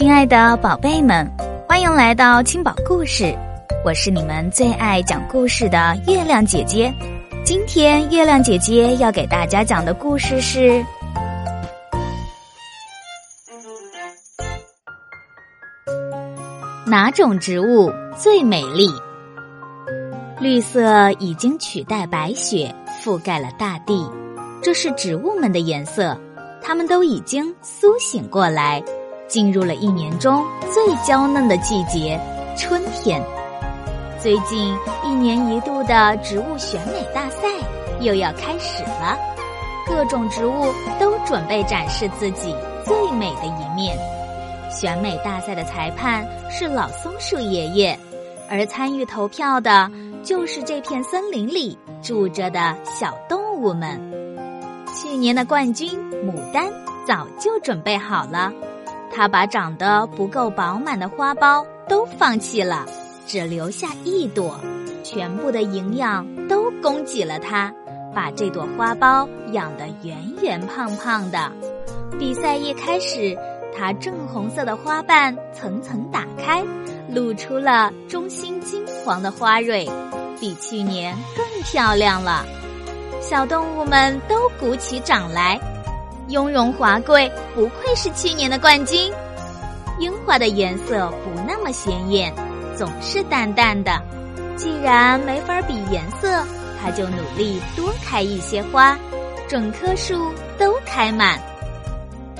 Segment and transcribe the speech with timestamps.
[0.00, 1.30] 亲爱的宝贝们，
[1.68, 3.36] 欢迎来到青宝故事，
[3.84, 6.90] 我是你们最爱讲故事的月亮姐姐。
[7.44, 10.82] 今天月亮姐姐要给大家讲的故事是：
[16.86, 18.88] 哪种植物最美丽？
[20.40, 22.74] 绿色已经取代白雪，
[23.04, 24.10] 覆盖了大地，
[24.62, 26.18] 这是植物们的颜色，
[26.62, 28.82] 它们都已经苏醒过来。
[29.30, 32.20] 进入了一年中最娇嫩的季节——
[32.58, 33.22] 春天。
[34.20, 37.46] 最近一年一度的植物选美大赛
[38.00, 39.16] 又要开始了，
[39.86, 40.66] 各种植物
[40.98, 43.96] 都准备展示自己最美的一面。
[44.70, 47.98] 选美大赛的裁判是老松树爷爷，
[48.50, 49.90] 而参与投票的
[50.22, 53.98] 就是这片森林里住着的小动物们。
[54.94, 55.88] 去年的冠军
[56.26, 56.66] 牡丹
[57.06, 58.52] 早就准备好了。
[59.12, 62.86] 他把长得不够饱满的花苞都放弃了，
[63.26, 64.58] 只留下一朵，
[65.02, 67.72] 全部的营养都供给了他，
[68.14, 71.50] 把这朵花苞养得圆圆胖胖的。
[72.18, 73.36] 比赛一开始，
[73.76, 76.64] 它正红色的花瓣层层打开，
[77.08, 79.88] 露出了中心金黄的花蕊，
[80.38, 82.44] 比去年更漂亮了。
[83.20, 85.60] 小动物们都鼓起掌来。
[86.30, 89.12] 雍容华贵，不愧是去年的冠军。
[89.98, 92.32] 樱花的颜色不那么鲜艳，
[92.76, 94.00] 总是淡淡的。
[94.56, 96.44] 既然没法比颜色，
[96.80, 98.96] 他就努力多开一些花，
[99.48, 101.38] 整棵树都开满，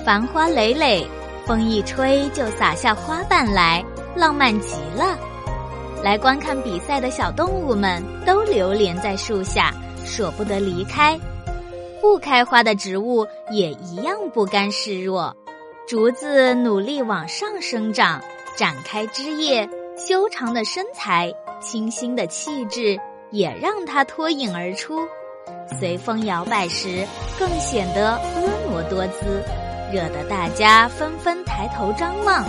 [0.04, 1.06] 繁花累累。
[1.46, 5.18] 风一吹就洒下花瓣来，浪漫极了。
[6.02, 9.74] 来观看比赛的小动物们都流连在树下，
[10.04, 11.18] 舍不得离开。
[12.00, 15.36] 不开花的植物也一样不甘示弱，
[15.86, 18.20] 竹子努力往上生长，
[18.56, 22.98] 展开枝叶，修长的身材，清新的气质
[23.30, 25.06] 也让它脱颖而出。
[25.78, 27.06] 随风摇摆时，
[27.38, 29.42] 更显得婀娜多姿，
[29.92, 32.44] 惹得大家纷纷抬头张望。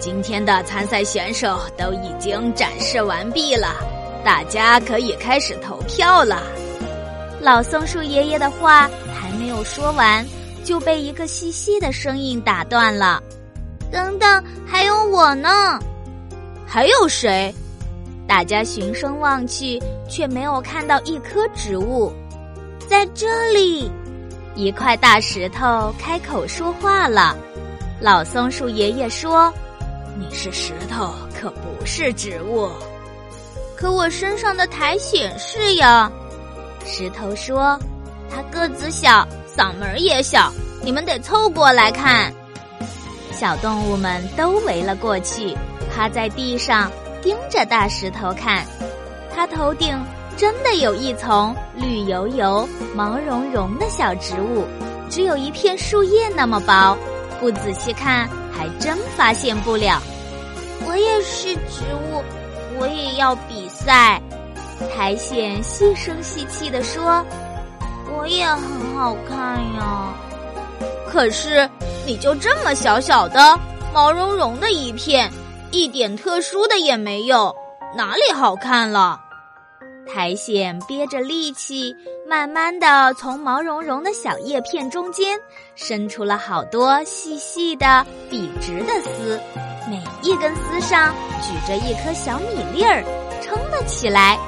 [0.00, 3.68] 今天的参赛选手都已经展示完毕了，
[4.24, 6.42] 大家可以开始投票了。
[7.44, 10.26] 老松树爷爷的话还没有说完，
[10.64, 13.22] 就被一个细细的声音打断了。
[13.92, 15.78] 等等，还有我呢！
[16.66, 17.54] 还有谁？
[18.26, 19.78] 大家循声望去，
[20.08, 22.10] 却没有看到一棵植物。
[22.88, 23.92] 在这里，
[24.54, 27.36] 一块大石头开口说话了。
[28.00, 29.52] 老松树爷爷说
[30.18, 32.70] ：“你是石头，可不是植物。
[33.76, 36.10] 可我身上的苔藓是呀。”
[36.84, 37.78] 石头说
[38.30, 40.52] ：“它个子小，嗓门也小，
[40.82, 42.32] 你们得凑过来看。”
[43.32, 45.56] 小动物们都围了过去，
[45.92, 46.90] 趴在地上
[47.22, 48.64] 盯着大石头看。
[49.34, 49.98] 它头顶
[50.36, 54.64] 真的有一丛绿油油、毛茸茸的小植物，
[55.10, 56.96] 只有一片树叶那么薄，
[57.40, 60.00] 不仔细看还真发现不了。
[60.86, 62.22] 我也是植物，
[62.78, 64.20] 我也要比赛。
[64.92, 67.24] 苔藓细声细气地说
[68.16, 70.14] ：“我也很好看呀，
[71.08, 71.68] 可是
[72.06, 73.58] 你就这么小小的、
[73.92, 75.30] 毛茸茸的一片，
[75.70, 77.54] 一点特殊的也没有，
[77.96, 79.20] 哪里好看了？”
[80.06, 81.94] 苔藓憋着力气，
[82.28, 85.38] 慢慢的从毛茸茸的小叶片中间
[85.76, 89.40] 伸出了好多细细的、笔直的丝，
[89.88, 93.02] 每一根丝上举着一颗小米粒儿，
[93.42, 94.38] 撑了起来。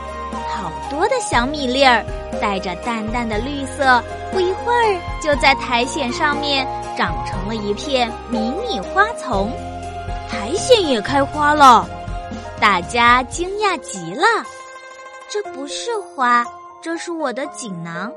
[0.56, 2.02] 好多的小米粒儿，
[2.40, 4.02] 带着淡淡的绿色，
[4.32, 9.52] 不一会儿就在苔藓上面长成了一片迷你花丛。
[10.30, 11.86] 苔藓也开花了，
[12.58, 14.24] 大家惊讶极了。
[15.28, 16.44] 这不是花，
[16.80, 18.10] 这是我的锦囊，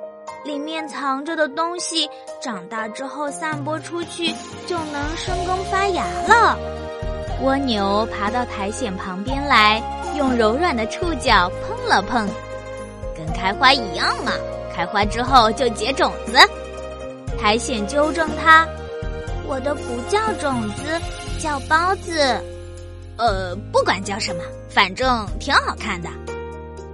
[0.45, 2.09] 里面藏着的东西，
[2.41, 4.33] 长大之后散播出去
[4.65, 6.57] 就能生根发芽了。
[7.41, 9.81] 蜗牛爬到苔藓旁边来。
[10.19, 12.27] 用柔软的触角碰了碰，
[13.15, 14.33] 跟开花一样嘛。
[14.75, 16.37] 开花之后就结种子。
[17.39, 18.67] 苔藓纠正他
[19.47, 20.83] ：“我的不叫种子，
[21.39, 22.37] 叫孢子。”
[23.17, 26.09] 呃，不管叫什么，反正挺好看的。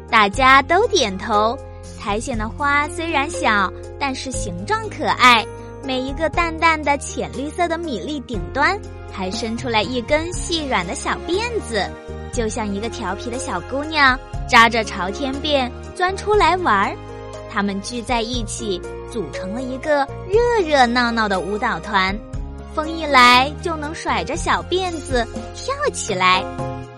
[0.08, 1.58] 大家都点头。
[2.00, 5.44] 苔藓的花虽然小，但是形状可爱。
[5.84, 8.80] 每一个淡淡的浅绿色的米粒顶端，
[9.12, 11.90] 还伸出来一根细软的小辫子。
[12.36, 16.94] 就像一个调皮的小姑娘，扎着朝天辫钻出来玩儿。
[17.50, 22.14] 他们聚在一起，组成了一个热热闹闹的舞蹈团。
[22.74, 26.44] 风一来就能甩着小辫子跳起来。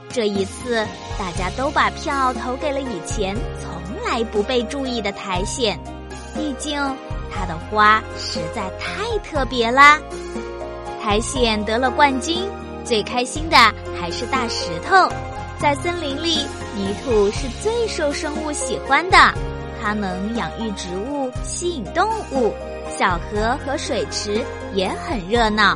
[0.09, 0.83] 这一次，
[1.19, 5.77] 大家都把票投给了以前从来不被注意的苔藓，
[6.33, 6.75] 毕竟
[7.31, 9.99] 它的花实在太特别啦。
[10.99, 12.49] 苔藓得了冠军，
[12.83, 13.55] 最开心的
[14.01, 15.07] 还是大石头。
[15.59, 16.45] 在森林里，
[16.75, 19.17] 泥土是最受生物喜欢的，
[19.81, 22.53] 它能养育植物，吸引动物。
[22.95, 24.43] 小河和水池
[24.73, 25.75] 也很热闹，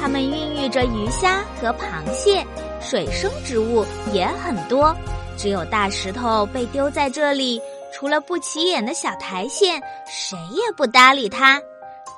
[0.00, 2.44] 它们孕育着鱼虾和螃蟹。
[2.80, 4.96] 水生植物也很多，
[5.36, 7.60] 只有大石头被丢在这里，
[7.92, 11.60] 除了不起眼的小苔藓，谁也不搭理它。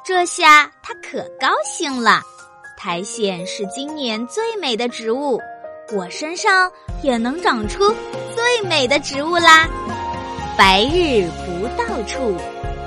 [0.05, 2.21] 这下它可高兴了。
[2.79, 5.41] 苔藓是今年最美的植物，
[5.93, 6.71] 我身上
[7.03, 7.95] 也能长出
[8.35, 9.69] 最美的植物啦！
[10.57, 12.37] 白日不到处，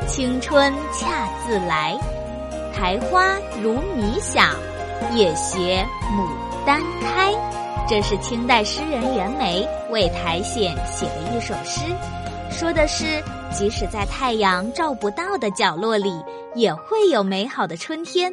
[0.08, 1.98] 青春恰自来。
[2.76, 4.42] 苔花如米小，
[5.14, 6.28] 也学牡
[6.66, 7.32] 丹开。
[7.88, 11.82] 这是清代诗人袁枚为苔藓写的一首诗，
[12.50, 13.22] 说的是
[13.52, 16.14] 即使在太阳照不到的角落里，
[16.56, 18.32] 也会有美好的春天。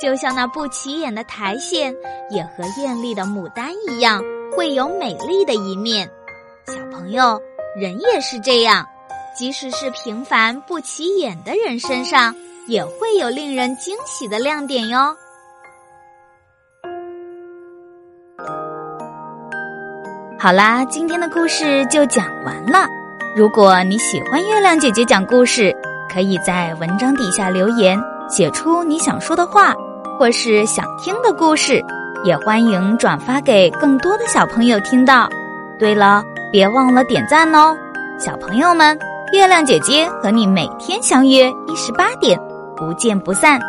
[0.00, 1.94] 就像那不起眼的苔藓，
[2.30, 4.22] 也和艳丽的牡丹一样，
[4.58, 6.10] 会有美丽的一面。
[6.66, 7.40] 小朋友，
[7.76, 8.84] 人也是这样，
[9.32, 12.34] 即使是平凡不起眼的人身上，
[12.66, 15.16] 也会有令人惊喜的亮点哟。
[20.40, 22.84] 好啦，今天的故事就讲完了。
[23.36, 25.72] 如果你喜欢月亮姐姐讲故事，
[26.12, 27.96] 可以在文章底下留言，
[28.28, 29.72] 写出你想说的话，
[30.18, 31.80] 或是想听的故事，
[32.24, 35.28] 也欢迎转发给更多的小朋友听到。
[35.78, 37.76] 对了，别忘了点赞哦，
[38.18, 38.98] 小朋友们，
[39.32, 42.38] 月亮姐姐和你每天相约一十八点，
[42.76, 43.60] 不见不散。